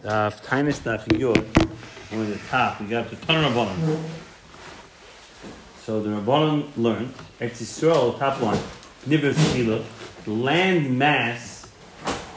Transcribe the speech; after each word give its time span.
Daf 0.00 0.44
Tainis 0.44 0.78
Daf 0.78 1.08
Yud, 1.08 1.44
on 2.12 2.30
the 2.30 2.38
top, 2.48 2.80
we 2.80 2.86
got 2.86 3.10
the 3.10 3.16
Tan 3.16 3.42
Rabbanon. 3.42 3.98
So 5.82 6.00
the 6.00 6.10
Rabbanon 6.10 6.68
learned, 6.76 7.12
Eretz 7.40 8.16
top 8.16 8.40
line, 8.40 8.62
Nivus 9.08 9.34
Tila, 9.52 9.82
the 10.24 10.30
land 10.30 10.96
mass 10.96 11.66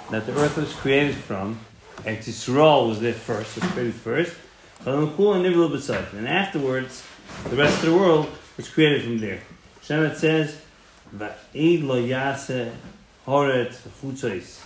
that 0.09 0.25
the 0.25 0.35
earth 0.39 0.57
was 0.57 0.73
created 0.73 1.13
from, 1.13 1.59
Eretz 1.97 2.87
was 2.87 2.99
there 2.99 3.13
first, 3.13 3.55
was 3.55 3.69
created 3.73 3.93
first, 3.93 4.35
and 4.83 6.27
afterwards, 6.27 7.03
the 7.43 7.55
rest 7.55 7.83
of 7.83 7.85
the 7.91 7.95
world 7.95 8.27
was 8.57 8.69
created 8.69 9.03
from 9.03 9.19
there. 9.19 9.41
Shemet 9.83 10.15
says, 10.15 10.59
Va'id 11.15 11.83
lo 11.83 11.97
yase 11.97 12.71
horet 13.27 13.75
chutzos. 14.01 14.61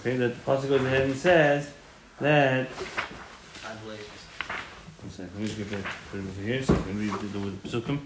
Okay, 0.00 0.16
that 0.16 0.34
the 0.34 0.40
pasuk 0.40 0.68
goes 0.68 0.84
ahead 0.84 1.02
and 1.02 1.14
says, 1.14 1.70
that 2.20 2.68
one 5.00 5.10
second, 5.10 5.30
let 5.34 5.42
me 5.42 5.46
just 5.46 5.70
get 5.70 5.84
put 6.10 6.18
it 6.18 6.22
over 6.22 6.42
here 6.42 6.62
so 6.62 6.74
I 6.74 6.76
can 6.78 6.98
read 6.98 7.12
the 7.12 7.38
with 7.38 7.62
the 7.62 7.68
psukim. 7.68 7.98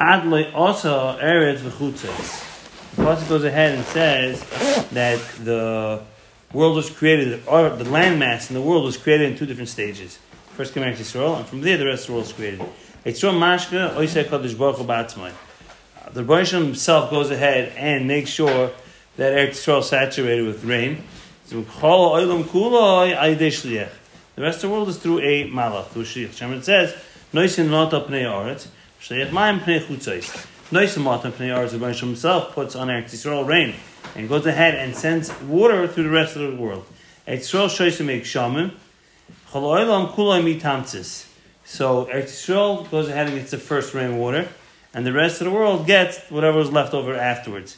Adloi 0.00 0.54
also 0.54 1.18
eretz 1.18 1.58
v'chutzes. 1.58 2.94
The 2.94 3.02
pasuk 3.02 3.28
goes 3.28 3.44
ahead 3.44 3.74
and 3.74 3.84
says 3.86 4.40
that 4.90 5.20
the 5.44 6.02
world 6.52 6.76
was 6.76 6.88
created, 6.90 7.42
or 7.48 7.70
the 7.70 7.84
landmass 7.84 8.48
in 8.50 8.54
the 8.54 8.62
world 8.62 8.84
was 8.84 8.96
created 8.96 9.32
in 9.32 9.36
two 9.36 9.46
different 9.46 9.68
stages. 9.68 10.18
First 10.52 10.72
came 10.74 10.84
Eretz 10.84 10.98
Yisrael, 10.98 11.38
and 11.38 11.46
from 11.46 11.60
there 11.60 11.76
the 11.76 11.86
rest 11.86 12.02
of 12.02 12.06
the 12.06 12.12
world 12.12 12.26
was 12.26 12.32
created. 12.32 12.60
Yisrael 13.04 13.34
mashka 13.34 13.94
oisei 13.96 14.24
kodesh 14.24 14.56
baruch 14.56 15.10
hu. 15.10 15.28
The 16.12 16.22
Rebbe 16.22 16.44
himself 16.44 17.10
goes 17.10 17.32
ahead 17.32 17.72
and 17.76 18.06
makes 18.06 18.30
sure 18.30 18.70
that 19.16 19.32
Eretz 19.32 19.56
Yisrael 19.56 19.80
is 19.80 19.88
saturated 19.88 20.46
with 20.46 20.64
rain. 20.64 21.02
The 21.46 21.58
rest 24.38 24.56
of 24.56 24.62
the 24.62 24.68
world 24.70 24.88
is 24.88 24.96
through 24.96 25.20
a 25.20 25.50
malach, 25.50 25.88
through 25.88 26.02
a 26.02 26.04
shliach. 26.06 26.30
Shemar 26.30 26.64
says, 26.64 26.94
"Noisin 27.34 27.68
mata 27.68 28.00
pnei 28.00 28.24
aretz, 28.24 28.68
shliach 29.00 29.28
mayim 29.28 29.60
pnei 29.60 29.80
chutzais." 29.84 30.46
Noisin 30.72 31.02
mata 31.02 31.30
pnei 31.30 31.50
aretz. 31.54 31.72
The 31.72 31.78
Rebbe 31.78 31.92
himself 31.92 32.54
puts 32.54 32.74
on 32.74 32.88
Eretz 32.88 33.10
Yisrael 33.10 33.46
rain 33.46 33.74
and 34.16 34.26
goes 34.26 34.46
ahead 34.46 34.74
and 34.74 34.96
sends 34.96 35.30
water 35.42 35.86
through 35.86 36.04
the 36.04 36.10
rest 36.10 36.34
of 36.34 36.50
the 36.50 36.56
world. 36.56 36.86
Eretz 37.28 37.40
Yisrael 37.40 37.68
shoys 37.68 37.98
to 37.98 38.04
make 38.04 38.24
shamim. 38.24 38.72
Chaloilam 39.50 40.14
kulay 40.14 40.40
mitamtzis. 40.42 41.26
So 41.66 42.06
Eretz 42.06 42.32
Yisrael 42.32 42.90
goes 42.90 43.08
ahead 43.08 43.26
and 43.28 43.36
gets 43.36 43.50
the 43.50 43.58
first 43.58 43.92
rainwater, 43.92 44.48
and 44.94 45.04
the 45.06 45.12
rest 45.12 45.42
of 45.42 45.44
the 45.44 45.50
world 45.50 45.86
gets 45.86 46.18
whatever 46.30 46.56
was 46.58 46.72
left 46.72 46.94
over 46.94 47.14
afterwards. 47.14 47.76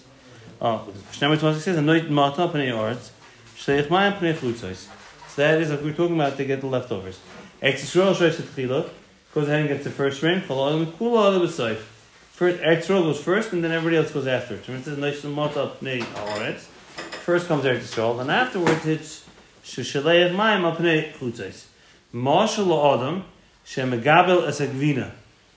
Oh, 0.60 0.86
Shemar 1.12 1.36
says, 1.60 1.76
"Noisin 1.78 2.10
mata 2.10 2.46
pnei 2.46 2.70
aretz." 2.70 3.10
Shleich 3.56 3.88
pnei 3.88 4.34
chutzos. 4.34 4.88
So 5.28 5.42
that 5.42 5.60
is 5.60 5.70
like 5.70 5.82
we 5.82 5.90
are 5.90 5.94
talking 5.94 6.14
about. 6.14 6.36
They 6.36 6.44
get 6.44 6.60
the 6.60 6.66
leftovers. 6.66 7.18
Eretz 7.62 7.80
Yisrael 7.80 8.88
goes 9.34 9.48
ahead 9.48 9.60
and 9.60 9.68
gets 9.68 9.84
the 9.84 9.90
first 9.90 10.22
rain. 10.22 10.42
Kula. 10.42 11.76
First, 12.32 12.60
Eretz 12.60 12.84
Yisrael 12.84 13.02
goes 13.02 13.20
first, 13.20 13.52
and 13.52 13.64
then 13.64 13.72
everybody 13.72 13.96
else 13.96 14.10
goes 14.12 14.26
after. 14.26 14.56
First 14.58 14.84
comes 14.84 14.98
Eretz 17.64 17.80
Yisrael, 17.80 18.20
and 18.20 18.30
afterwards 18.30 18.86
it's 18.86 19.24
sheshaleich 19.64 20.32
mayim 20.34 20.76
pnei 20.76 21.12
chutzos. 21.14 21.64
Mashal 22.14 22.66
la'adam 22.66 23.22
shemegabel 23.64 24.46
es 24.46 24.60
agvina. 24.60 25.12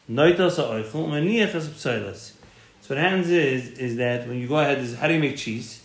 Noitas 0.10 0.56
ha'oichel 0.56 1.08
maniach 1.08 1.54
es. 1.54 2.34
So 2.82 2.96
what 2.96 2.98
happens 2.98 3.30
is, 3.30 3.78
is 3.78 3.98
that 3.98 4.28
when 4.28 4.40
you 4.40 4.48
go 4.48 4.58
ahead, 4.58 4.80
is 4.80 4.96
how 4.96 5.08
do 5.08 5.14
you 5.14 5.20
make 5.20 5.38
cheese? 5.38 5.82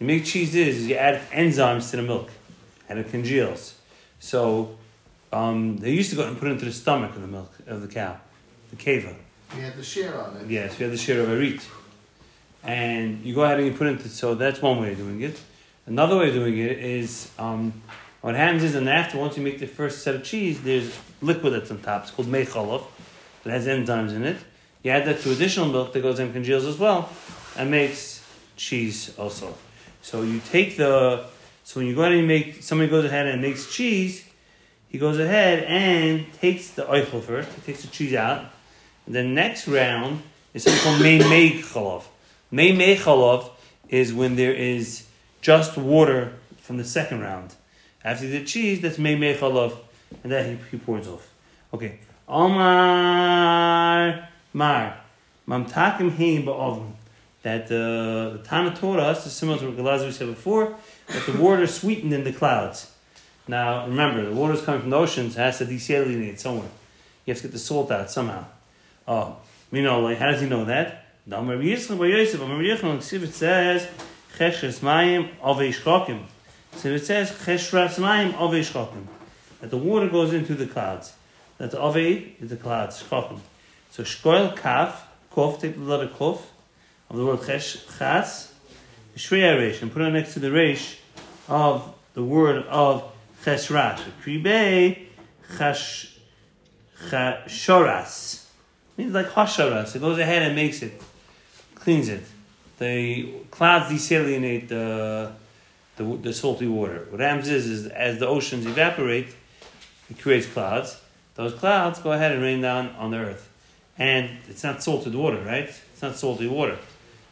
You 0.00 0.06
make 0.06 0.24
cheese 0.24 0.54
is, 0.54 0.86
you 0.88 0.96
add 0.96 1.22
enzymes 1.30 1.90
to 1.90 1.96
the 1.96 2.02
milk, 2.02 2.30
and 2.88 2.98
it 2.98 3.10
congeals. 3.10 3.74
So 4.18 4.76
um, 5.32 5.76
they 5.78 5.92
used 5.92 6.10
to 6.10 6.16
go 6.16 6.26
and 6.26 6.38
put 6.38 6.48
it 6.48 6.52
into 6.52 6.64
the 6.64 6.72
stomach 6.72 7.14
of 7.14 7.22
the 7.22 7.28
milk 7.28 7.52
of 7.66 7.80
the 7.82 7.88
cow, 7.88 8.16
the 8.70 8.76
keva. 8.76 9.14
You 9.54 9.62
had 9.62 9.76
the 9.76 9.84
share 9.84 10.20
on 10.20 10.36
it. 10.36 10.46
Yes, 10.48 10.78
we 10.78 10.82
have 10.84 10.92
the 10.92 10.98
share 10.98 11.20
of 11.20 11.30
a 11.30 11.36
arit. 11.36 11.64
And 12.62 13.22
you 13.22 13.34
go 13.34 13.44
ahead 13.44 13.58
and 13.58 13.66
you 13.68 13.74
put 13.74 13.86
it 13.86 13.90
into, 13.90 14.08
so 14.08 14.34
that's 14.34 14.60
one 14.60 14.80
way 14.80 14.92
of 14.92 14.98
doing 14.98 15.20
it. 15.20 15.38
Another 15.86 16.16
way 16.16 16.28
of 16.28 16.34
doing 16.34 16.56
it 16.56 16.78
is, 16.78 17.30
um, 17.38 17.72
what 18.22 18.34
happens 18.34 18.64
is, 18.64 18.74
and 18.74 18.88
after, 18.88 19.18
once 19.18 19.36
you 19.36 19.42
make 19.42 19.58
the 19.58 19.66
first 19.66 20.02
set 20.02 20.14
of 20.14 20.24
cheese, 20.24 20.62
there's 20.62 20.98
liquid 21.20 21.52
that's 21.52 21.70
on 21.70 21.80
top. 21.80 22.04
It's 22.04 22.10
called 22.10 22.28
mechalov. 22.28 22.84
It 23.44 23.50
has 23.50 23.66
enzymes 23.66 24.14
in 24.14 24.24
it. 24.24 24.38
You 24.82 24.92
add 24.92 25.06
that 25.06 25.20
to 25.20 25.32
additional 25.32 25.66
milk 25.66 25.92
that 25.92 26.00
goes 26.00 26.18
and 26.18 26.32
congeals 26.32 26.64
as 26.64 26.78
well, 26.78 27.10
and 27.56 27.70
makes 27.70 28.24
cheese 28.56 29.14
also. 29.18 29.54
So 30.04 30.20
you 30.20 30.38
take 30.40 30.76
the, 30.76 31.24
so 31.64 31.80
when 31.80 31.86
you 31.86 31.94
go 31.94 32.02
ahead 32.02 32.12
and 32.12 32.28
make, 32.28 32.62
somebody 32.62 32.90
goes 32.90 33.06
ahead 33.06 33.26
and 33.26 33.40
makes 33.40 33.74
cheese, 33.74 34.22
he 34.90 34.98
goes 34.98 35.18
ahead 35.18 35.64
and 35.64 36.30
takes 36.34 36.72
the 36.72 36.82
oifel 36.82 37.22
first, 37.22 37.50
he 37.54 37.62
takes 37.62 37.80
the 37.80 37.88
cheese 37.88 38.12
out. 38.12 38.44
And 39.06 39.14
the 39.14 39.22
next 39.22 39.66
round 39.66 40.22
is 40.52 40.64
something 40.64 40.82
called 40.82 41.00
mei 41.00 41.20
mei 41.20 41.62
chalov. 41.62 42.02
Mei 42.50 42.72
mei 42.72 42.96
chalov 42.96 43.48
is 43.88 44.12
when 44.12 44.36
there 44.36 44.52
is 44.52 45.06
just 45.40 45.78
water 45.78 46.34
from 46.58 46.76
the 46.76 46.84
second 46.84 47.22
round. 47.22 47.54
After 48.04 48.26
the 48.26 48.44
cheese, 48.44 48.82
that's 48.82 48.98
mei 48.98 49.16
mei 49.16 49.34
chalov, 49.34 49.74
and 50.22 50.30
that 50.30 50.44
he, 50.44 50.58
he 50.70 50.76
pours 50.76 51.08
off. 51.08 51.30
Okay. 51.72 52.00
Omar 52.28 54.28
Mar. 54.52 54.98
Mamtakim 55.48 56.14
heim 56.14 56.44
ba'ovim 56.44 56.92
that 57.44 57.66
uh, 57.66 58.38
the 58.38 58.40
Tana 58.42 58.74
taught 58.74 58.98
us, 58.98 59.26
is 59.26 59.32
similar 59.34 59.58
to 59.58 59.66
what 59.70 59.76
Galazar 59.76 60.10
said 60.10 60.28
before, 60.28 60.74
that 61.08 61.26
the 61.26 61.36
water 61.38 61.66
sweetened 61.66 62.14
in 62.14 62.24
the 62.24 62.32
clouds. 62.32 62.90
Now, 63.46 63.86
remember, 63.86 64.24
the 64.24 64.34
water 64.34 64.54
is 64.54 64.62
coming 64.62 64.80
from 64.80 64.88
the 64.88 64.96
oceans, 64.96 65.36
it 65.36 65.40
has 65.40 65.58
to 65.58 65.66
desalinate 65.66 66.38
somewhere. 66.38 66.70
You 67.26 67.34
have 67.34 67.42
to 67.42 67.48
get 67.48 67.52
the 67.52 67.58
salt 67.58 67.90
out 67.90 68.10
somehow. 68.10 68.46
Oh, 69.06 69.36
we 69.70 69.82
know, 69.82 70.00
like, 70.00 70.16
how 70.16 70.30
does 70.30 70.40
he 70.40 70.48
know 70.48 70.64
that? 70.64 71.04
It 71.26 71.30
says, 73.30 73.98
So 76.76 76.88
it 76.88 77.04
says, 77.04 77.30
That 79.60 79.70
the 79.70 79.76
water 79.76 80.08
goes 80.08 80.32
into 80.32 80.54
the 80.54 80.66
clouds. 80.66 81.12
That 81.58 81.70
the 81.70 81.76
Avei 81.76 82.40
is 82.42 82.48
the 82.48 82.56
clouds. 82.56 83.04
So 83.90 84.02
Shkoil 84.02 84.56
Kaf, 84.56 85.06
Kof, 85.30 85.60
take 85.60 85.76
the 85.76 85.82
letter 85.82 86.08
Kof, 86.08 86.40
of 87.14 87.20
the 87.20 87.26
word 87.26 87.42
chas, 87.42 88.52
shreya 89.16 89.56
resh, 89.56 89.82
and 89.82 89.92
put 89.92 90.02
it 90.02 90.10
next 90.10 90.34
to 90.34 90.40
the 90.40 90.50
resh 90.50 90.98
of 91.48 91.94
the 92.14 92.24
word 92.24 92.64
of 92.66 93.12
cheshrat. 93.44 94.00
Kribe 94.22 95.06
chash, 95.52 96.10
chashoras. 97.08 98.46
Means 98.96 99.14
like 99.14 99.26
hasharas. 99.26 99.94
It 99.94 100.00
goes 100.00 100.18
ahead 100.18 100.42
and 100.42 100.56
makes 100.56 100.82
it, 100.82 101.00
cleans 101.76 102.08
it. 102.08 102.24
The 102.78 103.32
clouds 103.52 103.92
desalinate 103.92 104.68
the, 104.68 105.32
the, 105.96 106.04
the 106.16 106.32
salty 106.32 106.66
water. 106.66 107.06
What 107.10 107.20
happens 107.20 107.48
is, 107.48 107.66
is 107.66 107.86
as 107.86 108.18
the 108.18 108.26
oceans 108.26 108.66
evaporate, 108.66 109.28
it 110.10 110.18
creates 110.18 110.46
clouds. 110.46 111.00
Those 111.36 111.54
clouds 111.54 112.00
go 112.00 112.12
ahead 112.12 112.32
and 112.32 112.42
rain 112.42 112.60
down 112.60 112.88
on 112.98 113.12
the 113.12 113.18
earth. 113.18 113.48
And 113.96 114.30
it's 114.48 114.64
not 114.64 114.82
salted 114.82 115.14
water, 115.14 115.40
right? 115.44 115.68
It's 115.92 116.02
not 116.02 116.16
salty 116.16 116.48
water. 116.48 116.78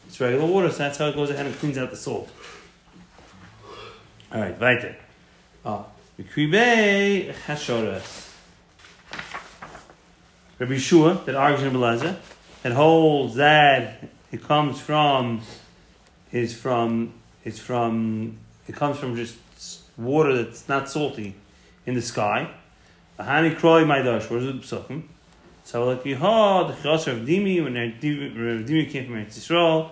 It's 0.07 0.19
regular 0.19 0.45
water, 0.45 0.69
so 0.69 0.77
that's 0.79 0.97
how 0.97 1.07
it 1.07 1.15
goes 1.15 1.29
ahead 1.29 1.45
and 1.45 1.55
cleans 1.55 1.77
out 1.77 1.89
the 1.89 1.97
salt. 1.97 2.29
All 4.31 4.41
right, 4.41 4.59
weiter. 4.59 4.95
Ah, 5.65 5.85
Mikribe 6.19 7.33
Hashoras. 7.45 8.31
Rabbi 10.59 10.73
Yeshua, 10.73 11.25
that 11.25 11.35
argues 11.35 11.63
in 11.63 11.73
Belaza, 11.73 12.17
that 12.61 12.71
holds 12.73 13.35
that 13.35 14.03
it 14.31 14.43
comes 14.43 14.79
from, 14.79 15.41
is 16.31 16.55
from, 16.55 17.13
it's 17.43 17.59
from, 17.59 18.37
it 18.67 18.75
comes 18.75 18.97
from 18.97 19.15
just 19.15 19.37
water 19.97 20.41
that's 20.41 20.67
not 20.67 20.89
salty 20.89 21.35
in 21.85 21.95
the 21.95 22.01
sky. 22.01 22.49
Ahani 23.19 23.55
Kroi 23.55 23.85
Maidash, 23.85 24.29
where's 24.29 24.45
the 24.45 24.53
Psukim? 24.53 25.03
So 25.63 25.85
like 25.85 26.05
you 26.05 26.15
heard 26.15 26.67
the 26.67 26.73
Chasar 26.73 27.13
of 27.13 27.27
Dimi 27.27 27.63
when 27.63 27.73
Dimi 27.73 28.91
came 28.91 29.05
from 29.05 29.15
Eretz 29.15 29.39
Yisrael. 29.39 29.91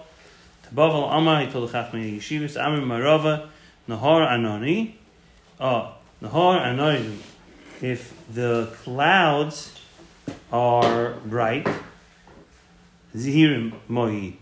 To 0.69 0.81
Amar 0.81 1.45
he 1.45 1.51
told 1.51 1.69
the 1.69 1.77
Chachmei 1.77 2.17
Yeshivas 2.17 2.61
Amir 2.61 2.81
Marava 2.81 3.47
Nahar 3.87 4.27
Anoni. 4.29 4.93
Oh, 5.59 5.65
ah, 5.65 5.93
Nahar 6.21 6.65
Anoni. 6.65 7.17
If 7.81 8.13
the 8.33 8.69
clouds 8.83 9.79
are 10.51 11.13
bright, 11.25 11.67
Zihirim 13.15 13.73
Mohi. 13.89 14.35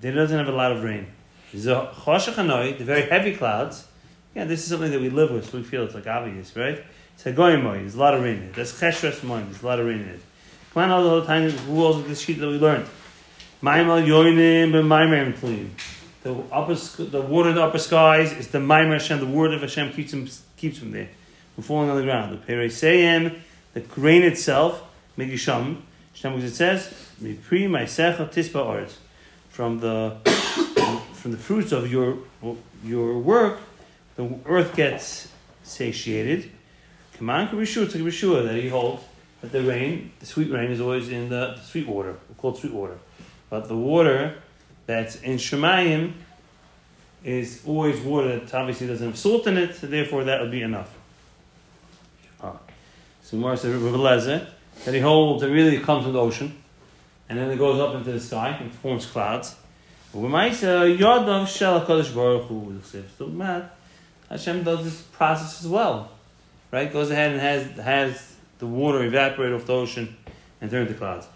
There 0.00 0.12
doesn't 0.12 0.36
have 0.36 0.48
a 0.48 0.56
lot 0.56 0.72
of 0.72 0.82
rain. 0.82 1.06
The 1.52 1.90
the 1.96 2.84
very 2.84 3.02
heavy 3.02 3.36
clouds. 3.36 3.86
Yeah, 4.34 4.44
this 4.44 4.64
is 4.64 4.68
something 4.68 4.90
that 4.90 5.00
we 5.00 5.08
live 5.08 5.30
with, 5.30 5.50
so 5.50 5.58
we 5.58 5.64
feel 5.64 5.84
it's 5.84 5.94
like 5.94 6.08
obvious, 6.08 6.54
right? 6.56 6.82
It's 7.14 7.24
Hagoyim 7.24 7.62
Mohi. 7.62 7.80
There's 7.80 7.94
a 7.94 8.00
lot 8.00 8.14
of 8.14 8.22
rain 8.22 8.38
in 8.38 8.42
it. 8.44 8.54
That's 8.54 8.72
Cheshres 8.72 9.22
Mohi. 9.22 9.44
There's 9.44 9.62
a 9.62 9.66
lot 9.66 9.78
of 9.78 9.86
rain 9.86 10.00
in 10.00 10.08
it. 10.08 10.20
On, 10.76 10.90
all 10.90 11.20
the 11.20 11.26
time 11.26 11.54
rules 11.68 11.98
of 11.98 12.08
the 12.08 12.16
sheet 12.16 12.40
that 12.40 12.48
we 12.48 12.58
learned. 12.58 12.86
Maimal 13.62 14.04
yoinim. 14.04 14.72
The 16.24 16.34
upper, 16.50 16.74
the 16.74 17.22
word 17.22 17.46
of 17.46 17.54
the 17.54 17.62
upper 17.62 17.78
skies 17.78 18.32
is 18.32 18.48
the 18.48 18.58
Maimer 18.58 18.94
Hashem. 18.94 19.20
The 19.20 19.26
word 19.26 19.54
of 19.54 19.60
Hashem 19.60 19.92
keeps 19.92 20.12
him, 20.12 20.28
keeps 20.56 20.78
from 20.78 20.90
there 20.90 21.08
from 21.54 21.64
falling 21.64 21.90
on 21.90 21.96
the 21.96 22.02
ground. 22.02 22.32
The 22.32 22.52
perisayim, 22.52 23.38
the 23.72 23.80
grain 23.80 24.22
itself, 24.22 24.82
megisham, 25.16 25.82
because 26.12 26.44
it 26.44 26.54
says, 26.54 26.92
"Mipri 27.22 27.68
ma'asecha 27.68 28.32
tispa 28.32 28.64
art," 28.64 28.96
from 29.50 29.78
the 29.78 30.16
from 31.14 31.30
the 31.30 31.38
fruits 31.38 31.72
of 31.72 31.90
your 31.90 32.18
your 32.84 33.18
work, 33.18 33.60
the 34.16 34.28
earth 34.46 34.74
gets 34.74 35.28
satiated. 35.62 36.50
Command 37.14 37.50
Kabishua 37.50 37.90
to 37.92 37.98
Kabishua 37.98 38.44
that 38.44 38.56
he 38.56 38.68
holds 38.68 39.04
that 39.44 39.52
the 39.52 39.62
rain, 39.62 40.10
the 40.20 40.26
sweet 40.26 40.50
rain, 40.50 40.70
is 40.70 40.80
always 40.80 41.10
in 41.10 41.28
the, 41.28 41.54
the 41.56 41.60
sweet 41.60 41.86
water, 41.86 42.16
called 42.38 42.58
sweet 42.58 42.72
water. 42.72 42.98
But 43.50 43.68
the 43.68 43.76
water 43.76 44.36
that's 44.86 45.16
in 45.16 45.36
Shemayim 45.36 46.14
is 47.22 47.62
always 47.66 48.00
water 48.00 48.38
that 48.38 48.54
obviously 48.54 48.86
doesn't 48.86 49.06
have 49.06 49.18
salt 49.18 49.46
in 49.46 49.58
it, 49.58 49.74
so 49.74 49.86
therefore 49.86 50.24
that 50.24 50.40
would 50.40 50.50
be 50.50 50.62
enough. 50.62 50.94
Ah. 52.42 52.58
So 53.22 53.36
Mara 53.36 53.56
says, 53.56 53.74
Rebbe 53.74 54.46
that 54.84 54.94
he 54.94 55.00
holds 55.00 55.42
that 55.42 55.50
really 55.50 55.78
comes 55.78 56.04
from 56.04 56.14
the 56.14 56.20
ocean, 56.20 56.62
and 57.28 57.38
then 57.38 57.50
it 57.50 57.56
goes 57.56 57.80
up 57.80 57.94
into 57.94 58.12
the 58.12 58.20
sky 58.20 58.56
and 58.60 58.72
forms 58.72 59.06
clouds. 59.06 59.56
Hu 60.12 60.28
So. 60.28 60.98
Hashem 64.30 64.64
does 64.64 64.84
this 64.84 65.02
process 65.02 65.60
as 65.60 65.68
well, 65.68 66.10
right? 66.70 66.92
Goes 66.92 67.10
ahead 67.10 67.32
and 67.32 67.40
has 67.40 67.66
has 67.78 68.33
the 68.64 68.70
water 68.70 69.04
evaporate 69.04 69.52
off 69.52 69.66
the 69.66 69.74
ocean 69.74 70.16
and 70.60 70.70
turn 70.70 70.86
into 70.86 70.94
clouds. 70.94 71.26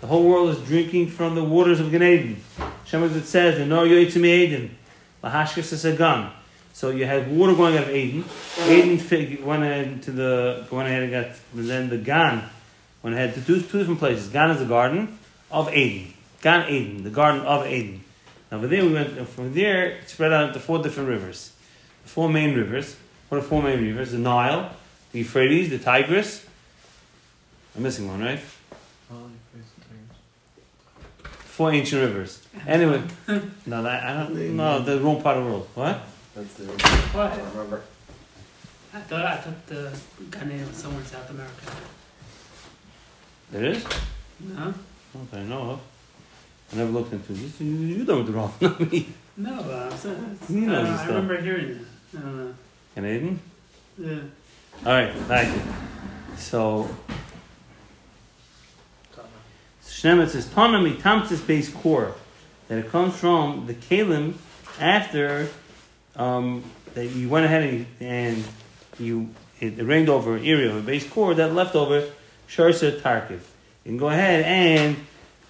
The 0.00 0.06
whole 0.06 0.28
world 0.28 0.50
is 0.50 0.58
drinking 0.68 1.08
from 1.08 1.34
the 1.34 1.42
waters 1.42 1.80
of 1.80 1.90
Gan 1.90 2.02
Eden. 2.02 2.42
Hashem 2.84 3.02
it 3.02 3.24
says, 3.24 3.66
"No 3.66 3.86
yoytzim 3.86 4.26
Eden, 4.26 4.76
lahashkas 5.24 5.72
is 5.72 5.84
a 5.86 5.94
gun." 5.94 6.30
So 6.74 6.90
you 6.90 7.06
had 7.06 7.34
water 7.34 7.54
going 7.54 7.78
out 7.78 7.84
of 7.84 7.94
Eden. 7.94 8.26
Eden 8.68 9.42
went 9.42 9.62
ahead 9.62 10.02
to 10.02 10.10
the 10.10 10.66
went 10.70 10.88
ahead 10.88 11.02
and 11.04 11.12
got 11.12 11.28
then 11.54 11.88
the 11.88 11.96
Gan 11.96 12.42
went 13.02 13.16
ahead 13.16 13.32
to 13.34 13.40
two, 13.40 13.62
two 13.62 13.78
different 13.78 13.98
places. 13.98 14.28
Gan 14.28 14.50
is 14.50 14.58
the 14.58 14.66
garden 14.66 15.18
of 15.50 15.72
Eden. 15.74 16.12
Gan 16.42 16.68
Eden, 16.70 17.02
the 17.02 17.10
garden 17.10 17.40
of 17.40 17.66
Eden. 17.66 18.04
Now 18.52 18.60
from 18.60 18.68
there 18.68 18.84
we 18.84 18.92
went 18.92 19.28
from 19.30 19.54
there 19.54 19.86
it 19.86 20.10
spread 20.10 20.32
out 20.34 20.48
into 20.48 20.60
four 20.60 20.82
different 20.82 21.08
rivers. 21.08 21.52
The 22.06 22.12
four 22.12 22.28
main 22.28 22.54
rivers. 22.54 22.94
What 23.28 23.38
are 23.38 23.42
four 23.42 23.60
main 23.62 23.80
rivers? 23.82 24.12
The 24.12 24.18
Nile, 24.18 24.70
the 25.10 25.18
Euphrates, 25.18 25.70
the 25.70 25.78
Tigris. 25.78 26.46
I'm 27.74 27.82
missing 27.82 28.06
one, 28.06 28.22
right? 28.22 28.38
Four 31.44 31.72
ancient 31.72 32.02
rivers. 32.02 32.42
Anyway, 32.66 33.02
no, 33.66 33.82
that, 33.82 34.04
I 34.04 34.12
don't. 34.22 34.56
No, 34.56 34.78
the 34.82 35.00
wrong 35.00 35.20
part 35.20 35.38
of 35.38 35.44
the 35.44 35.50
world. 35.50 35.68
What? 35.74 36.00
That's 36.36 36.54
the 36.54 36.64
What? 36.66 37.32
I 37.32 37.36
don't 37.36 37.50
remember. 37.50 37.82
I 38.94 39.00
thought 39.00 39.24
I 39.26 39.36
thought 39.38 39.66
the 39.66 39.90
Ghanaian 40.30 40.68
was 40.68 40.76
somewhere 40.76 41.00
in 41.00 41.06
South 41.06 41.28
America. 41.30 41.72
There 43.50 43.64
is. 43.64 43.84
No, 44.40 44.74
Not 45.14 45.30
that 45.32 45.40
I 45.40 45.42
know 45.44 45.70
of. 45.70 45.80
I 46.72 46.76
never 46.76 46.90
looked 46.90 47.12
into 47.12 47.32
this. 47.32 47.60
You, 47.60 47.66
you 47.72 48.04
know 48.04 48.22
the 48.22 48.32
wrong, 48.32 48.52
not 48.60 48.78
me. 48.92 49.08
no. 49.36 49.54
Uh, 49.58 49.88
I'm 49.90 49.96
saying- 49.98 50.16
it's- 50.34 50.48
He 50.48 50.54
knows 50.56 50.86
I, 50.86 50.90
his 50.90 51.00
I 51.00 51.04
stuff. 51.04 51.08
remember 51.08 51.40
hearing 51.40 51.68
it. 51.70 51.78
I 52.16 52.20
don't. 52.20 52.56
Canadian. 52.94 53.40
Yeah. 53.98 54.18
All 54.84 54.92
right, 54.92 55.12
thank 55.12 55.54
you. 55.54 55.62
So 56.36 56.88
Shnemet 59.84 60.28
says 60.28 60.46
Tanami 60.46 60.96
Tamtis 60.96 61.46
base 61.46 61.72
core 61.72 62.14
that 62.68 62.78
it 62.78 62.90
comes 62.90 63.16
from 63.16 63.66
the 63.66 63.74
kalim 63.74 64.34
after 64.78 65.48
um, 66.16 66.62
that 66.94 67.06
you 67.06 67.28
went 67.28 67.46
ahead 67.46 67.62
and, 67.62 67.86
and 68.00 68.44
you 68.98 69.30
it 69.60 69.82
rained 69.82 70.08
over 70.08 70.36
an 70.36 70.44
area 70.44 70.70
of 70.70 70.76
a 70.76 70.80
base 70.80 71.08
core 71.08 71.34
that 71.34 71.54
left 71.54 71.74
over 71.74 72.06
Sharsa 72.48 73.00
Tarkiv. 73.00 73.40
You 73.84 73.92
can 73.92 73.96
go 73.96 74.08
ahead 74.08 74.44
and 74.44 74.96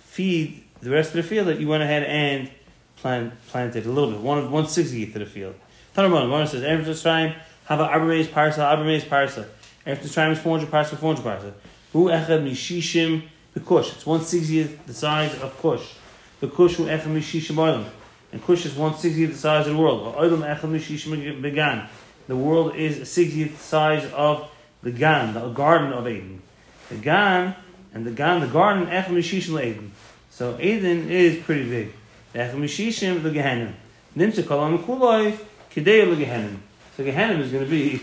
feed 0.05 0.63
the 0.81 0.91
rest 0.91 1.11
of 1.11 1.17
the 1.17 1.23
field 1.23 1.49
that 1.49 1.59
you 1.59 1.69
went 1.69 1.83
ahead 1.83 2.05
and 2.05 2.51
plant 2.97 3.35
planted 3.49 3.87
a 3.87 3.91
little 3.91 4.11
bit, 4.13 4.21
one 4.21 4.51
one 4.51 4.69
sixtieth 4.69 5.15
of 5.17 5.21
the 5.21 5.27
field. 5.27 5.55
Tanamon, 5.97 6.29
one 6.29 6.47
says 6.47 6.63
every 6.63 6.95
time 6.95 7.35
have 7.65 7.81
an 7.81 7.87
arbor 7.87 8.23
parsa, 8.25 8.59
arbor 8.59 8.85
parsa. 9.07 9.47
After 9.87 10.09
time 10.11 10.33
is 10.33 10.39
400 10.41 10.71
parsa, 10.71 10.95
400 10.99 11.25
parsa. 11.25 11.53
Hu 11.95 12.09
echad 12.09 12.45
mishishim 12.45 13.23
the 13.55 13.61
kush. 13.61 13.95
It's 13.95 14.05
160th 14.05 14.85
the 14.87 14.93
size 14.93 15.41
of 15.41 15.57
kush. 15.59 15.95
The 16.41 16.49
kush 16.49 16.75
hu 16.75 16.85
echad 16.85 17.05
mishishim 17.05 17.57
oilam. 17.57 17.87
And 18.31 18.45
kush 18.45 18.67
is 18.67 18.75
160th 18.75 19.29
the 19.29 19.35
size 19.35 19.67
of 19.67 19.75
the 19.75 19.81
world. 19.81 20.15
Oilam 20.17 20.43
echad 20.43 20.71
mishishim 20.71 21.41
began. 21.41 21.89
The 22.29 22.37
world 22.37 22.77
is 22.77 22.99
60th 22.99 23.53
the 23.53 23.57
size 23.57 24.05
of 24.13 24.51
the 24.83 24.91
gan, 24.91 25.33
the 25.33 25.49
garden 25.49 25.95
of 25.95 26.07
Eden. 26.07 26.43
The 26.91 26.97
gan 26.97 27.55
and 27.95 28.07
the 28.07 28.11
gan, 28.11 28.41
the 28.41 28.49
garden, 28.49 28.89
echad 28.89 29.07
mishishim 29.07 29.59
Eden. 29.65 29.93
So 30.29 30.59
Eden 30.61 31.09
is 31.09 31.43
pretty 31.43 31.71
big. 31.71 31.95
Echad 32.35 32.53
mishishim 32.53 33.23
the 33.23 33.31
gehenim. 33.31 33.73
Nimtze 34.15 34.43
kolam 34.43 34.85
kuloi 34.85 35.39
kidei 35.77 36.17
the 36.17 36.25
gehenim. 36.25 36.57
So 36.97 37.05
Gehenna 37.05 37.39
is 37.41 37.53
going 37.53 37.65
to 37.65 37.71
be, 37.71 38.01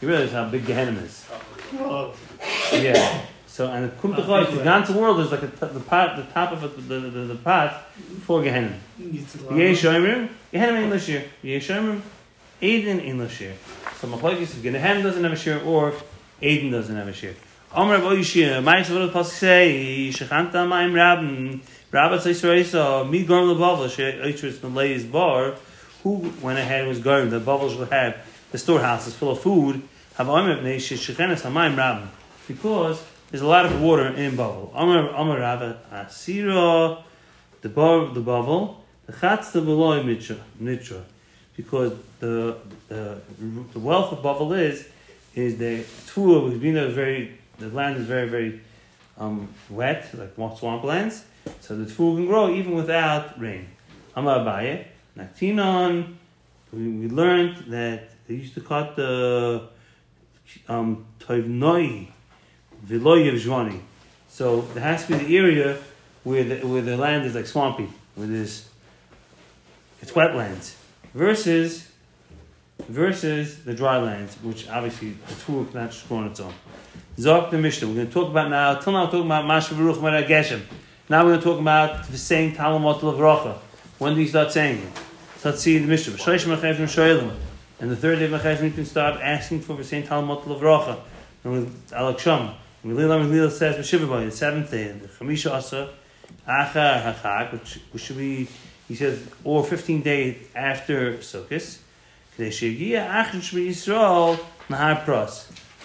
you 0.00 0.08
realize 0.08 0.30
how 0.30 0.48
big 0.48 0.64
Gehenna 0.64 1.00
is. 1.00 1.26
Yeah. 2.72 3.22
So, 3.48 3.66
and 3.66 3.86
the 3.86 3.88
Kum 3.96 4.14
Techoi, 4.14 4.46
big 4.46 4.54
the 4.54 4.62
ganze 4.62 4.94
world 4.94 5.18
is 5.18 5.32
like 5.32 5.42
a, 5.42 5.48
the 5.48 5.80
pot, 5.80 6.16
the 6.16 6.22
top 6.32 6.52
of 6.52 6.62
it, 6.62 6.76
the, 6.76 7.00
the, 7.00 7.10
the, 7.10 7.20
the 7.20 7.34
pot 7.34 7.86
for 8.22 8.40
to 8.40 8.76
Yeh 9.00 9.72
Shomer, 9.72 10.28
Gehenna 10.52 10.80
in 10.80 10.90
Lashir. 10.90 11.24
Yeh 11.42 11.58
Shomer, 11.58 12.00
Eden 12.60 13.00
in 13.00 13.18
Lashir. 13.18 13.54
So 14.00 14.06
Machlokes 14.06 14.42
is 14.42 14.54
Gehenna 14.54 15.02
doesn't 15.02 15.24
have 15.24 15.32
a 15.32 15.36
share 15.36 15.60
or 15.64 15.92
Eden 16.40 16.70
doesn't 16.70 16.94
have 16.94 17.08
a 17.08 17.12
share. 17.12 17.34
Omer 17.74 17.98
Rabo 17.98 18.16
Yishir, 18.16 18.62
Ma'is 18.62 18.86
Vod 18.86 19.10
Pasuk 19.10 19.26
say, 19.26 20.10
Shechanta 20.12 20.66
Ma'im 20.68 20.94
Rabin, 20.94 21.60
Rabbat 21.90 22.20
Yisrael, 22.20 23.10
Mi 23.10 23.24
Gorm 23.24 23.48
Lebavel, 23.48 23.88
She'itris 23.88 24.62
Malay's 24.62 25.04
Bar, 25.04 25.56
who 26.02 26.32
went 26.40 26.58
ahead 26.58 26.80
and 26.80 26.88
was 26.88 26.98
going, 26.98 27.30
the 27.30 27.40
bubbles 27.40 27.76
would 27.76 27.92
have 27.92 28.16
the 28.52 28.58
storehouses 28.58 29.14
full 29.14 29.30
of 29.30 29.40
food, 29.40 29.82
because 32.48 33.02
there's 33.30 33.42
a 33.42 33.46
lot 33.46 33.66
of 33.66 33.80
water 33.80 34.08
in 34.08 34.36
bubble. 34.36 34.72
Asira, 34.74 37.02
the 37.60 37.68
bar 37.68 38.12
the 38.12 38.20
bubble, 38.20 38.84
the 39.06 39.12
Chatz 39.12 39.52
the 39.52 39.60
Beloy 39.60 40.02
Mitra, 40.02 40.36
Mitra, 40.58 41.02
because 41.56 41.92
the 42.18 42.56
the 42.88 43.20
the 43.72 43.78
wealth 43.78 44.12
of 44.12 44.22
bubble 44.22 44.52
is 44.52 44.88
is 45.34 45.58
the 45.58 45.84
tool 46.06 46.44
was 46.44 46.58
being 46.58 46.76
a 46.76 46.88
very 46.88 47.38
the 47.58 47.68
land 47.68 47.96
is 47.96 48.06
very 48.06 48.28
very 48.28 48.60
um, 49.18 49.48
wet 49.68 50.08
like 50.14 50.34
swamplands, 50.36 51.22
so 51.60 51.76
the 51.76 51.88
tool 51.88 52.16
can 52.16 52.26
grow 52.26 52.50
even 52.50 52.74
without 52.74 53.40
rain. 53.40 53.68
Amar 54.16 54.40
Abaye, 54.40 54.86
Naktinon, 55.16 56.14
we, 56.72 56.88
we 56.88 57.08
learned 57.08 57.64
that 57.68 58.10
they 58.26 58.34
used 58.34 58.54
to 58.54 58.60
cut 58.60 58.96
the 58.96 59.68
um, 60.68 61.04
Viloyev 61.20 61.98
Jvani. 62.88 63.80
So 64.28 64.62
there 64.62 64.82
has 64.82 65.06
to 65.06 65.18
be 65.18 65.24
the 65.24 65.36
area 65.36 65.78
where 66.24 66.44
the, 66.44 66.66
where 66.66 66.82
the 66.82 66.96
land 66.96 67.26
is 67.26 67.34
like 67.34 67.46
swampy, 67.46 67.88
where 68.14 68.26
there's 68.26 68.68
it's 70.00 70.12
wetlands, 70.12 70.76
versus 71.14 71.88
versus 72.88 73.64
the 73.64 73.74
dry 73.74 73.98
lands, 73.98 74.36
which 74.36 74.68
obviously 74.68 75.10
the 75.10 75.34
tool 75.34 75.64
cannot 75.66 75.90
just 75.90 76.08
grow 76.08 76.18
on 76.18 76.28
its 76.28 76.40
own. 76.40 76.54
Zok 77.18 77.50
the 77.50 77.58
Mishnah. 77.58 77.88
We're 77.88 77.94
going 77.94 78.06
to 78.06 78.12
talk 78.12 78.30
about 78.30 78.48
now. 78.48 78.76
Till 78.76 78.92
now, 78.92 79.04
we're 79.04 79.10
talking 79.10 79.26
about 79.26 79.46
Masha 79.46 79.74
Baruch 79.74 80.00
Mara 80.00 80.22
Geshem. 80.22 80.62
Now 81.08 81.24
we're 81.24 81.32
going 81.32 81.40
to 81.40 81.44
talk 81.44 81.60
about 81.60 82.06
the 82.06 82.16
saying 82.16 82.54
Talamot. 82.54 83.02
When 84.00 84.14
do 84.14 84.22
you 84.22 84.28
start 84.28 84.50
saying 84.50 84.78
it? 84.78 84.88
So 85.40 85.50
let's 85.50 85.60
see 85.60 85.76
the 85.76 85.86
Mishnah. 85.86 86.14
And 87.80 87.90
the 87.90 87.96
third 87.96 88.18
day 88.18 88.24
of 88.24 88.30
Mechazim, 88.30 88.64
you 88.64 88.70
can 88.70 88.86
start 88.86 89.20
asking 89.20 89.60
for 89.60 89.76
the 89.76 89.84
saying 89.84 90.04
Talamot 90.04 90.44
Lavrocha. 90.44 90.98
And 91.44 91.52
with 91.52 91.90
Alak 91.90 92.18
Sham. 92.18 92.54
And 92.82 92.96
Lila 92.96 93.16
Lila 93.16 93.50
says 93.50 93.76
the 93.76 94.30
seventh 94.30 94.70
day, 94.70 94.92
the 94.92 95.06
Chamisha 95.06 95.52
Asa, 95.52 95.90
Hachag, 96.48 97.52
which, 97.92 98.02
should 98.02 98.16
be, 98.16 98.48
he 98.88 98.94
says, 98.94 99.22
or 99.44 99.62
15 99.62 100.00
days 100.00 100.46
after 100.54 101.18
Sukkot. 101.18 101.78
We 102.38 102.46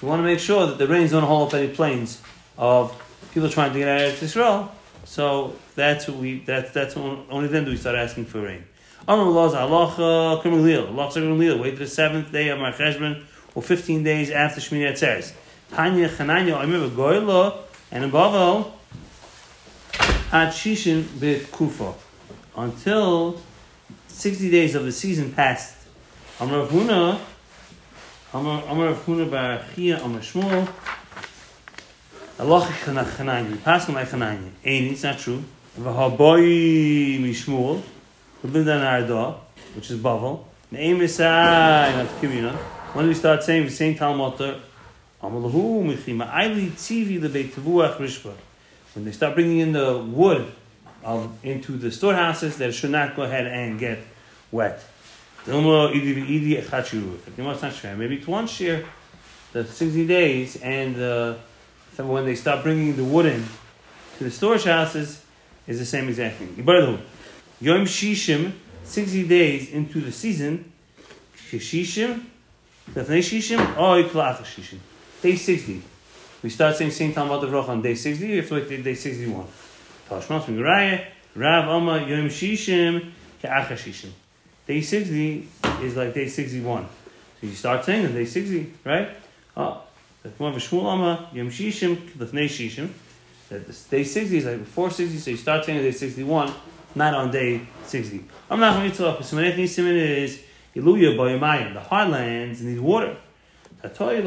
want 0.08 0.20
to 0.20 0.24
make 0.24 0.40
sure 0.40 0.68
that 0.68 0.78
the 0.78 0.88
rains 0.88 1.12
don't 1.12 1.24
hold 1.24 1.50
up 1.50 1.56
any 1.56 1.68
plains 1.68 2.22
of 2.58 2.96
people 3.34 3.50
trying 3.50 3.74
to 3.74 3.80
get 3.80 3.90
out 3.90 4.08
of 4.08 4.24
Israel. 4.24 4.72
So 5.06 5.56
that's 5.76 6.08
what 6.08 6.18
we. 6.18 6.40
That's 6.40 6.72
that's 6.72 6.98
only 6.98 7.48
then 7.48 7.66
do 7.66 7.72
we 7.72 7.78
start 7.78 7.96
asking 7.96 8.26
for 8.26 8.42
rain. 8.42 8.66
Amar 9.08 9.26
laws 9.26 9.54
halacha 9.54 10.42
krimelil. 10.42 10.94
Krimelil. 10.94 11.60
Wait 11.62 11.72
to 11.72 11.78
the 11.78 11.88
seventh 11.88 12.32
day 12.32 12.50
of 12.50 12.60
Mar 12.60 12.74
Cheshbon 12.74 13.24
or 13.54 13.62
fifteen 13.62 14.04
days 14.04 14.32
after 14.32 14.60
Shmini 14.60 14.92
Atzeres. 14.92 15.34
Tanya 15.72 16.10
Chananya. 16.10 16.58
I 16.58 16.62
remember 16.62 16.90
Goyla 16.90 17.58
and 17.92 18.04
above 18.04 18.36
all 18.36 18.80
at 20.32 20.52
Shishin 20.52 21.20
bit 21.20 21.52
Kufa 21.52 21.94
until 22.58 23.40
60 24.08 24.50
days 24.50 24.76
of 24.76 24.86
the 24.86 24.92
season 24.92 25.32
passed. 25.32 25.76
Amar 26.40 26.60
Rav 26.60 26.70
Huna, 26.70 27.20
Amar 28.34 28.64
Amar 28.68 28.88
Rav 28.88 29.06
Huna 29.06 29.30
bar 29.30 29.64
Chia 29.76 30.04
Amar 30.04 30.22
Shmuel, 30.22 30.68
Allah 32.38 32.68
Chananya, 32.84 33.64
passing 33.64 33.96
like 33.96 34.10
Chananya. 34.10 34.50
Ain't 34.66 34.92
it's 34.92 35.04
not 35.04 35.18
true. 35.18 35.42
V'haboi 35.80 37.18
mishmuel, 37.22 37.82
who 38.42 38.48
lived 38.50 38.68
on 38.68 38.82
Arda, 38.82 39.36
which 39.74 39.90
is 39.90 39.98
Bavel. 39.98 40.44
Ne'im 40.70 41.00
Isai, 41.00 41.96
not 41.96 42.08
Kibina. 42.20 42.54
When 42.94 43.08
we 43.08 43.14
start 43.14 43.42
saying 43.42 43.64
the 43.64 43.72
same 43.72 43.96
Talmud, 43.96 44.60
Amalahu 45.24 45.86
Michima, 45.86 46.30
Aili 46.30 46.72
Tzivi 46.72 47.22
Lebeit 47.22 47.52
Tevuach 47.52 47.96
Rishba. 47.96 48.34
When 48.96 49.06
they 49.06 49.14
start 49.14 49.36
bringing 49.36 49.60
in 49.60 49.72
the 49.72 49.98
wood 49.98 50.52
of, 51.06 51.38
into 51.42 51.78
the 51.78 51.90
storehouses, 51.90 52.58
that 52.58 52.74
should 52.74 52.92
not 52.92 53.16
go 53.16 53.24
ahead 53.24 53.48
and 53.48 53.80
get 53.80 54.00
wet. 54.52 54.84
Maybe 55.48 55.64
it's 58.18 58.28
one 58.28 58.48
share, 58.48 58.84
the 59.54 59.64
60 59.64 60.08
days, 60.08 60.58
and 60.58 61.02
uh, 61.02 61.36
when 62.04 62.26
they 62.26 62.36
start 62.36 62.64
bringing 62.64 62.96
the 62.96 63.04
wood 63.04 63.26
in 63.26 63.46
to 64.18 64.24
the 64.24 64.32
storage 64.32 64.64
houses, 64.64 65.22
is 65.68 65.80
the 65.80 65.86
same 65.86 66.08
exact 66.10 66.38
thing. 66.38 66.56
Yom 67.62 67.86
Shishim, 67.86 68.52
60 68.84 69.28
days 69.28 69.72
into 69.72 70.02
the 70.02 70.12
season, 70.12 70.72
Shishim, 71.36 72.24
Lefnei 72.92 73.20
Shishim, 73.20 73.60
or 73.78 74.04
Iklach 74.04 74.38
Shishim. 74.44 74.80
Day 75.22 75.36
60. 75.36 75.82
We 76.44 76.50
start 76.50 76.76
saying 76.76 76.92
Saint 76.92 77.16
Talmud 77.16 77.44
of 77.44 77.52
Roch 77.52 77.70
on 77.70 77.82
day 77.82 77.96
60, 77.96 78.28
we 78.28 78.38
have 78.38 78.48
to 78.48 78.56
wait 78.56 78.68
till 78.68 78.84
day 78.84 78.94
61. 78.94 79.48
Tashmas 80.10 81.06
Rav 81.36 81.66
Amma 81.68 82.00
Yom 82.06 82.30
Shishim, 82.30 83.12
Ke'ach 83.42 83.68
Shishim. 83.70 84.12
Day 84.68 84.82
60 84.82 85.48
is 85.82 85.96
like 85.96 86.14
day 86.14 86.28
61. 86.28 86.88
So 87.42 87.48
you 87.48 87.54
start 87.54 87.86
saying 87.86 88.06
on 88.06 88.14
day 88.14 88.26
60, 88.26 88.74
right? 88.84 89.10
Oh, 89.58 89.82
that's 90.26 90.40
more 90.40 90.52
Shishim, 91.50 91.98
Shishim. 92.48 92.90
That 93.50 93.68
day 93.92 94.04
60 94.04 94.38
is 94.38 94.46
like 94.46 94.58
before 94.58 94.90
60, 94.90 95.20
so 95.20 95.30
you 95.30 95.38
start 95.38 95.64
saying 95.64 95.84
day 95.84 95.92
61, 95.92 96.52
not 96.96 97.14
on 97.14 97.30
day 97.30 97.62
60. 97.86 98.26
I'm 98.50 98.60
not 98.60 98.78
going 98.78 98.92
to 98.92 99.04
but 99.04 99.20
Simonech 99.20 99.56
Nisimin 99.56 99.96
is 99.96 100.42
Iluya 100.76 101.16
Bayamayim. 101.16 101.76
The 101.76 101.80
highlands 101.80 102.64
need 102.64 102.80
water. 102.80 103.16
Tatoy 103.84 104.24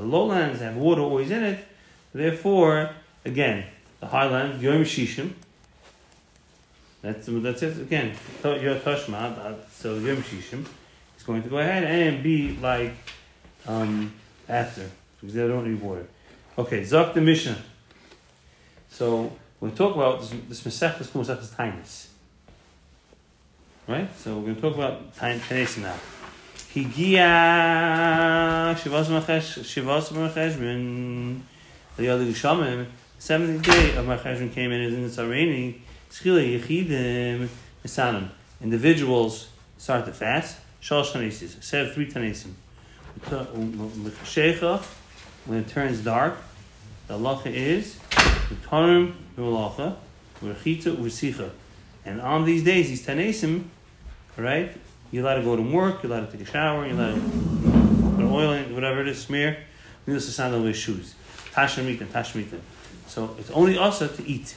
lowlands 0.00 0.60
have 0.62 0.74
water 0.74 1.02
always 1.02 1.30
in 1.30 1.44
it. 1.44 1.64
Therefore, 2.12 2.90
again, 3.24 3.66
the 4.00 4.06
highlands, 4.06 4.60
Yom 4.60 4.82
Shishim. 4.82 5.30
That's, 7.02 7.28
that's 7.30 7.62
it 7.62 7.78
again. 7.78 8.16
Your 8.42 8.74
Tashma, 8.74 9.58
so 9.70 9.94
Yom 9.94 10.16
Shishim 10.16 10.66
is 11.16 11.22
going 11.22 11.44
to 11.44 11.48
go 11.48 11.58
ahead 11.58 11.84
and 11.84 12.20
be 12.20 12.56
like 12.56 12.94
um, 13.68 14.12
after, 14.48 14.88
because 15.20 15.34
they 15.34 15.46
don't 15.46 15.68
need 15.70 15.80
water. 15.80 16.06
Okay, 16.56 16.82
Zok 16.82 17.14
the 17.14 17.20
Mishnah. 17.20 17.58
So 18.90 19.32
we're 19.60 19.68
going 19.68 19.72
to 19.72 19.78
talk 19.78 19.94
about 19.94 20.20
this, 20.20 20.30
this 20.48 20.62
Masech 20.62 21.00
is 21.00 21.06
called 21.08 21.26
Masech 21.26 21.38
Tainis. 21.54 22.06
Right? 23.86 24.08
So 24.18 24.36
we're 24.36 24.54
going 24.54 24.56
to 24.56 24.60
talk 24.60 24.74
about 24.74 25.16
Tainis 25.16 25.78
now. 25.82 25.94
Higia 26.74 27.24
Shivas 28.76 29.06
Machesh 29.06 29.60
Shivas 29.60 30.12
Macheshbin 30.12 31.40
the 31.96 32.08
other 32.08 32.24
Shamim. 32.26 32.86
Seventh 33.18 33.62
day 33.64 33.96
of 33.96 34.06
Macheshbin 34.06 34.52
came 34.52 34.70
in 34.70 34.82
and 34.82 35.04
it's 35.06 35.18
raining. 35.18 35.82
Schila 36.10 36.60
Yechidim 36.60 37.48
Misanim. 37.84 38.28
Individuals 38.60 39.48
start 39.78 40.04
to 40.04 40.12
fast. 40.12 40.58
Shalosh 40.82 41.12
Tanesis. 41.12 41.62
Said 41.62 41.92
three 41.92 42.10
Tanesim. 42.10 42.52
When 45.46 45.58
it 45.58 45.68
turns 45.68 46.00
dark, 46.00 46.36
the 47.06 47.18
halacha 47.18 47.46
is 47.46 47.98
Tarim 48.68 49.14
Malacha, 49.36 49.96
Rechita 50.42 50.96
Usicha. 50.96 51.50
And 52.04 52.20
on 52.20 52.44
these 52.44 52.62
days, 52.62 52.88
these 52.88 53.06
Tanesim, 53.06 53.64
right? 54.36 54.76
You're 55.10 55.24
allowed 55.24 55.36
to 55.36 55.42
go 55.42 55.56
to 55.56 55.62
work, 55.62 56.02
you're 56.02 56.12
allowed 56.12 56.30
to 56.30 56.36
take 56.36 56.46
a 56.46 56.50
shower, 56.50 56.86
you're 56.86 56.94
allowed 56.94 57.14
to 57.14 57.20
put 58.16 58.24
oil 58.24 58.52
in, 58.52 58.74
whatever 58.74 59.00
it 59.00 59.08
is, 59.08 59.22
smear. 59.22 59.58
You 60.06 60.14
also 60.14 60.30
sandal 60.30 60.62
with 60.62 60.76
shoes. 60.76 61.14
Tashmita, 61.52 62.06
Tashmita. 62.06 62.60
So 63.06 63.34
it's 63.38 63.50
only 63.50 63.76
also 63.76 64.06
to 64.06 64.26
eat. 64.26 64.54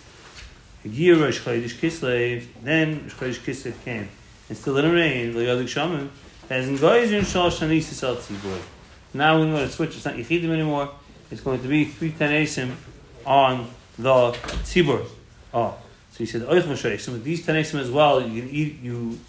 Then 0.83 1.19
Rosh 1.19 1.41
Chodesh 1.41 1.79
Kislev 1.79 3.83
came. 3.83 4.09
And 4.49 4.57
still 4.57 4.75
didn't 4.75 4.93
rain, 4.93 5.33
like 5.33 5.45
Yadik 5.45 5.67
Shaman, 5.67 6.11
as 6.51 6.67
in 6.67 6.77
Goyzin 6.77 7.25
Shal 7.25 7.49
Shanis 7.49 7.83
Sal 7.83 8.15
Tzibur. 8.15 8.59
Now 9.13 9.39
we're 9.39 9.45
going 9.45 9.67
to 9.67 9.71
switch, 9.71 9.95
it's 9.95 10.05
not 10.05 10.15
Yechidim 10.15 10.49
anymore, 10.49 10.89
it's 11.29 11.41
going 11.41 11.61
to 11.61 11.67
be 11.67 11.85
three 11.85 12.11
Tanesim 12.11 12.71
on 13.25 13.67
the 13.97 14.31
tzibur. 14.63 15.05
Oh, 15.53 15.77
so 16.11 16.17
he 16.17 16.25
said 16.25 16.41
oich 16.43 16.63
moshe. 16.63 16.99
So 16.99 17.11
with 17.13 17.23
these 17.23 17.45
tanesim 17.45 17.79
as 17.79 17.91
well, 17.91 18.21
you 18.21 18.41
can 18.41 18.49
eat 18.49 18.79
you 18.81 19.19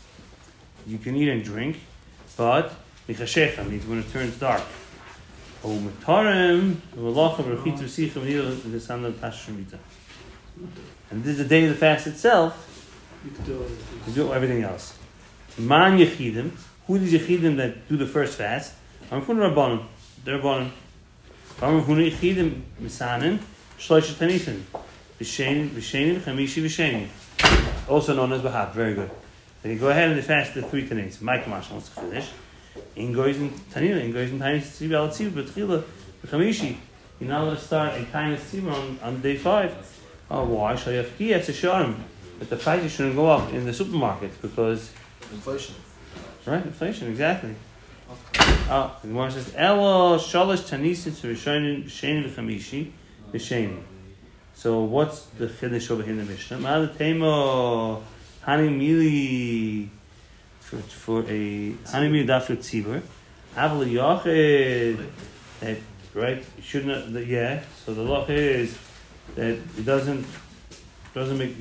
you 0.87 0.99
can 0.99 1.17
eat 1.17 1.29
and 1.29 1.45
drink, 1.45 1.79
but 2.37 2.75
michashecha 3.09 3.69
means 3.69 3.87
when 3.87 3.99
it 3.99 4.11
turns 4.13 4.37
dark. 4.39 4.63
Oh, 5.65 5.77
metarim 5.79 6.77
v'lochav 6.97 7.45
rechitu 7.57 8.63
the 8.71 8.81
sound 8.81 9.07
of 9.07 9.15
tashemita. 9.15 9.79
And 11.11 11.23
this 11.23 11.33
is 11.33 11.39
the 11.39 11.45
day 11.45 11.65
of 11.65 11.71
the 11.71 11.77
fast 11.77 12.07
itself. 12.07 12.69
To 13.47 14.11
do 14.13 14.33
everything 14.33 14.63
else. 14.65 14.99
Man 15.59 15.99
yechidim. 15.99 16.51
Who 16.87 16.97
is 16.97 17.13
yechidim 17.13 17.57
that 17.59 17.89
do 17.89 17.97
the 17.97 18.07
first 18.07 18.39
fast? 18.39 18.75
I'm 19.11 19.23
from 19.23 19.39
Rabbanim. 19.39 19.85
They're 20.25 20.39
Rabbanim. 20.39 20.71
I'm 21.61 21.83
yechidim 21.83 22.63
misanin. 22.81 23.39
Shloisha 23.79 24.15
Chamishi. 24.15 24.63
Also 27.89 28.15
known 28.17 28.33
as 28.33 28.43
Bahab. 28.43 28.73
Very 28.73 28.95
good. 28.95 29.11
They 29.63 29.77
go 29.77 29.91
ahead 29.91 30.11
and 30.11 30.25
fast 30.25 30.55
the 30.55 30.63
three 30.63 30.89
Tanis. 30.89 31.21
My 31.23 31.39
Kamash 31.39 31.71
wants 31.71 31.89
to 31.91 32.01
finish. 32.01 32.31
In 32.97 33.13
goes 33.13 33.37
in 33.37 33.51
Tanina, 33.51 34.03
in 34.03 34.13
goes 34.13 34.31
in 34.31 34.41
Tanis 34.41 34.63
Tziv 34.63 34.93
al 34.93 35.09
Tziv, 35.09 35.35
but 35.35 35.47
Chila, 35.47 35.85
Chamishi. 36.27 36.77
You're 37.21 37.29
not 37.29 37.43
allowed 37.43 37.55
to 37.55 37.61
start 37.61 37.95
a 37.95 38.05
Tanis 38.07 38.41
Tziv 38.41 38.73
on, 38.73 38.99
on 39.01 39.21
day 39.21 39.37
five. 39.37 39.77
Oh, 40.29 40.45
why? 40.47 40.73
It's 40.73 40.87
a 40.87 41.53
sharm. 41.53 41.95
But 42.41 42.51
the 42.51 42.57
prices 42.57 42.91
shouldn't 42.91 43.15
go 43.15 43.29
up 43.29 43.53
in 43.53 43.65
the 43.65 43.73
supermarket 43.73 44.43
because. 44.43 44.91
Inflation. 45.31 45.77
Right, 46.45 46.65
inflation, 46.65 47.09
exactly. 47.09 47.55
Oh, 48.69 48.97
the 49.01 49.09
Gemara 49.09 49.31
says, 49.31 49.55
Elo 49.57 50.19
shalosh 50.19 50.69
tanisim 50.69 51.19
to 51.21 51.29
Rishonim 51.29 51.85
b'shenim 51.85 52.29
v'chamishi 52.29 52.91
b'shenim. 53.33 53.83
So 54.55 54.83
what's 54.83 55.27
the 55.39 55.47
chiddush 55.47 55.91
over 55.91 56.03
here 56.03 56.13
in 56.13 56.19
the 56.19 56.25
Mishnah? 56.25 56.59
Ma'al 56.59 56.95
temo 56.97 58.03
hani 58.45 58.69
mili 58.77 59.89
for, 60.61 61.21
a 61.21 61.23
hani 61.25 62.11
mili 62.11 62.27
dafur 62.27 62.57
tzibur. 62.57 63.03
Aval 63.57 63.87
yachid 63.87 65.07
that 65.61 65.79
right 66.15 66.45
shouldn't 66.61 67.13
that, 67.13 67.27
yeah. 67.27 67.63
So 67.85 67.95
the 67.95 68.03
law 68.03 68.27
is 68.27 68.77
that 69.37 69.47
it 69.47 69.85
doesn't 69.85 70.27
doesn't 71.15 71.39
make 71.39 71.55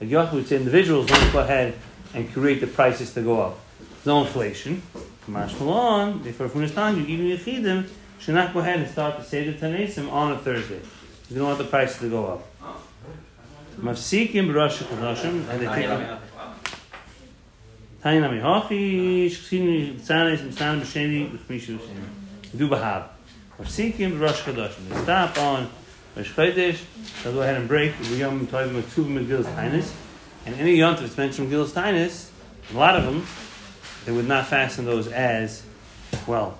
a 0.00 0.04
would 0.32 0.46
say 0.46 0.56
individuals 0.56 1.06
don't 1.06 1.32
go 1.32 1.40
ahead 1.40 1.74
and 2.14 2.32
create 2.32 2.60
the 2.60 2.66
prices 2.66 3.12
to 3.14 3.22
go 3.22 3.40
up. 3.40 3.58
No 4.08 4.22
inflation. 4.22 4.80
Mashmalon, 5.28 6.24
therefore 6.24 6.48
from 6.48 6.66
time 6.70 6.98
you 6.98 7.04
even 7.08 7.26
Yechidim 7.26 7.86
should 8.18 8.34
not 8.34 8.54
go 8.54 8.60
ahead 8.60 8.80
and 8.80 8.88
start 8.90 9.18
to 9.18 9.22
say 9.22 9.44
the 9.44 9.52
Tanesim 9.52 10.10
on 10.10 10.32
a 10.32 10.38
Thursday. 10.38 10.80
You 11.28 11.36
don't 11.36 11.48
want 11.48 11.58
the 11.58 11.64
prices 11.64 11.98
to 11.98 12.08
go 12.08 12.26
up. 12.26 12.42
Mafsikim 13.78 14.50
Chodashim, 14.50 15.46
and 15.50 15.60
they 15.60 15.66
take 15.66 15.90
Tanya 18.02 18.20
Nami 18.22 18.40
Hachi, 18.40 19.26
Shchini 19.26 20.00
Tzanes, 20.00 20.38
Mitzan 20.38 20.80
B'Sheni, 20.80 21.30
B'Chmishu 21.30 21.78
B'Sheni. 21.78 22.56
Do 22.56 22.66
Bahab. 22.66 23.08
Mafsikim 23.60 24.18
Chodashim. 24.18 24.88
They 24.88 25.02
stop 25.02 25.36
on 25.36 25.68
Rosh 26.16 26.32
Chodesh, 26.32 26.78
they'll 27.22 27.34
go 27.34 27.42
ahead 27.42 27.56
and 27.56 27.68
break 27.68 27.92
the 27.98 28.16
Yom 28.16 28.46
Tovim 28.46 28.74
with 28.74 28.90
two 28.94 29.04
Megillas 29.04 29.44
Tainis, 29.54 29.92
and 30.46 30.54
any 30.54 30.76
Yom 30.76 30.96
Tov 30.96 31.00
that's 31.00 31.18
mentioned 31.18 31.52
Megillas 31.52 31.72
Tainis, 31.72 32.30
a 32.72 32.74
lot 32.78 32.96
of 32.96 33.04
them, 33.04 33.26
they 34.08 34.14
would 34.14 34.26
not 34.26 34.46
fasten 34.46 34.86
those 34.86 35.06
as 35.08 35.62
well. 36.26 36.58